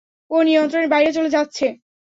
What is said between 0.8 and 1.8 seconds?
বাইরে চলে যাচ্ছে।